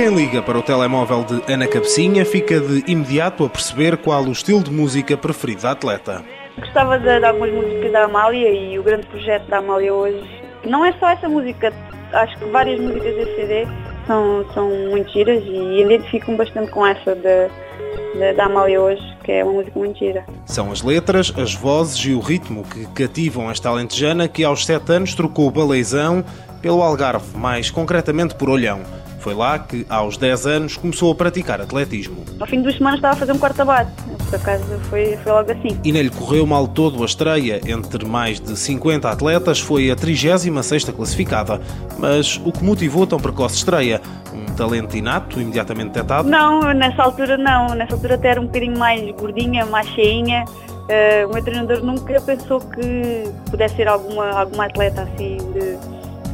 [0.00, 4.32] Quem liga para o telemóvel de Ana Cabecinha fica de imediato a perceber qual o
[4.32, 6.39] estilo de música preferido da atleta.
[6.60, 10.22] Gostava de, de algumas músicas da Amália e o grande projeto da Amália hoje.
[10.64, 11.72] Não é só essa música,
[12.12, 13.66] acho que várias músicas desse CD
[14.06, 19.42] são, são muito giras e identifico-me bastante com essa da, da Amália hoje, que é
[19.42, 20.24] uma música muito gira.
[20.44, 24.92] São as letras, as vozes e o ritmo que cativam esta alentejana que aos sete
[24.92, 26.22] anos trocou o baleizão
[26.60, 28.80] pelo Algarve, mais concretamente por Olhão.
[29.20, 32.24] Foi lá que, aos 10 anos, começou a praticar atletismo.
[32.40, 33.92] Ao fim de duas semanas estava a fazer um quarto abate.
[34.30, 35.76] Por acaso foi, foi logo assim.
[35.82, 37.60] E nem lhe correu mal todo a estreia.
[37.66, 41.60] Entre mais de 50 atletas, foi a 36ª classificada.
[41.98, 44.00] Mas o que motivou tão precoce estreia?
[44.32, 46.28] Um talento inato, imediatamente detectado?
[46.28, 47.74] Não, nessa altura não.
[47.74, 50.44] Nessa altura até era um bocadinho mais gordinha, mais cheinha.
[50.46, 55.76] Uh, o meu treinador nunca pensou que pudesse ser alguma, alguma atleta assim de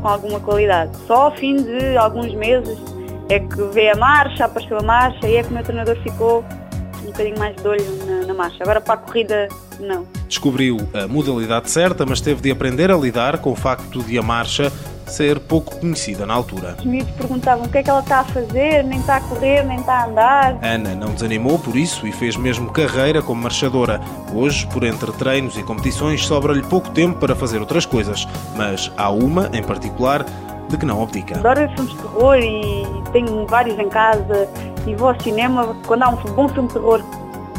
[0.00, 0.96] com alguma qualidade.
[1.06, 2.78] Só ao fim de alguns meses
[3.28, 6.44] é que vê a marcha, apareceu a marcha e é que o meu treinador ficou
[7.02, 8.62] um bocadinho mais de olho na, na marcha.
[8.62, 9.48] Agora para a corrida,
[9.80, 10.06] não.
[10.28, 14.22] Descobriu a modalidade certa, mas teve de aprender a lidar com o facto de a
[14.22, 14.72] marcha
[15.06, 16.76] ser pouco conhecida na altura.
[16.78, 19.62] Os miúdos perguntavam o que é que ela está a fazer, nem está a correr,
[19.64, 20.58] nem está a andar.
[20.62, 24.00] Ana não desanimou por isso e fez mesmo carreira como marchadora.
[24.32, 29.10] Hoje, por entre treinos e competições, sobra-lhe pouco tempo para fazer outras coisas, mas há
[29.10, 30.24] uma, em particular,
[30.72, 31.38] de que não abdica.
[31.38, 34.48] Adoro filmes de terror e tenho vários em casa
[34.86, 37.02] e vou ao cinema quando há um bom filme de terror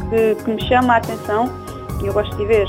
[0.10, 1.50] que, que me chama a atenção
[2.02, 2.68] e eu gosto de ver.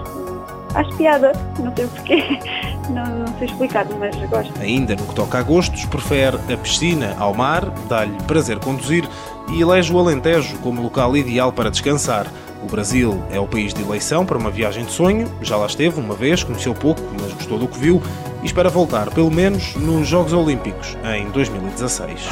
[0.75, 2.39] Acho piada, não sei porquê.
[2.91, 4.53] Não, não sei explicar, mas gosto.
[4.61, 9.09] Ainda no que toca a gostos, prefere a piscina ao mar, dá-lhe prazer conduzir
[9.49, 12.27] e elege o Alentejo como local ideal para descansar.
[12.63, 15.99] O Brasil é o país de eleição para uma viagem de sonho, já lá esteve
[15.99, 18.03] uma vez, conheceu pouco, mas gostou do que viu
[18.45, 22.29] e espera voltar, pelo menos, nos Jogos Olímpicos, em 2016.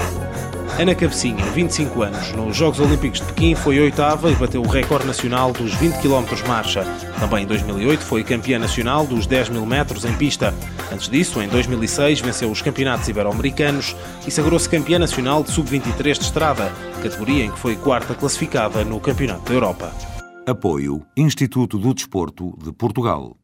[0.78, 5.06] Ana Cabecinha, 25 anos, nos Jogos Olímpicos de Pequim foi oitava e bateu o recorde
[5.06, 6.84] nacional dos 20 km marcha.
[7.18, 10.54] Também em 2008 foi campeã nacional dos 10 mil metros em pista.
[10.92, 13.96] Antes disso, em 2006, venceu os campeonatos ibero-americanos
[14.26, 16.70] e sagrou-se campeã nacional de sub-23 de estrada,
[17.02, 19.92] categoria em que foi quarta classificada no Campeonato da Europa.
[20.46, 23.41] Apoio Instituto do Desporto de Portugal.